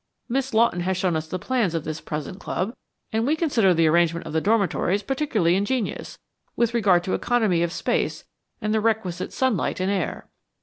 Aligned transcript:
Miss 0.27 0.51
Lawton 0.55 0.79
has 0.79 0.97
shown 0.97 1.15
us 1.15 1.27
the 1.27 1.37
plans 1.37 1.75
of 1.75 1.83
this 1.83 2.01
present 2.01 2.39
club 2.39 2.73
and 3.13 3.23
we 3.27 3.35
consider 3.35 3.71
the 3.71 3.85
arrangement 3.85 4.25
of 4.25 4.33
the 4.33 4.41
dormitories 4.41 5.03
particularly 5.03 5.55
ingenious, 5.55 6.17
with 6.55 6.73
regard 6.73 7.03
to 7.03 7.13
economy 7.13 7.61
of 7.61 7.71
space 7.71 8.23
and 8.61 8.73
the 8.73 8.81
requisite 8.81 9.31
sunlight 9.31 9.79
and 9.79 9.91
air." 9.91 10.27